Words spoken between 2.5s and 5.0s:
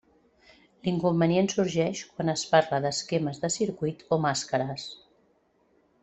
parla d'esquemes de circuit o màscares.